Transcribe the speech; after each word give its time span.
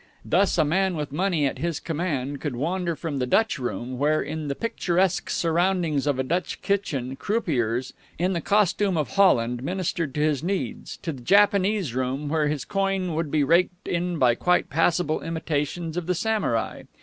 Thus, 0.25 0.57
a 0.57 0.65
man 0.65 0.95
with 0.95 1.11
money 1.11 1.45
at 1.45 1.59
his 1.59 1.79
command 1.79 2.41
could 2.41 2.55
wander 2.55 2.95
from 2.95 3.19
the 3.19 3.27
Dutch 3.27 3.59
room, 3.59 3.99
where, 3.99 4.19
in 4.19 4.47
the 4.47 4.55
picturesque 4.55 5.29
surroundings 5.29 6.07
of 6.07 6.17
a 6.17 6.23
Dutch 6.23 6.63
kitchen, 6.63 7.15
croupiers 7.15 7.93
in 8.17 8.33
the 8.33 8.41
costume 8.41 8.97
of 8.97 9.11
Holland 9.11 9.61
ministered 9.61 10.15
to 10.15 10.19
his 10.21 10.41
needs, 10.41 10.97
to 11.03 11.11
the 11.13 11.21
Japanese 11.21 11.93
room, 11.93 12.29
where 12.29 12.47
his 12.47 12.65
coin 12.65 13.13
would 13.13 13.29
be 13.29 13.43
raked 13.43 13.87
in 13.87 14.17
by 14.17 14.33
quite 14.33 14.71
passable 14.71 15.21
imitations 15.21 15.95
of 15.95 16.07
the 16.07 16.15
Samurai. 16.15 16.81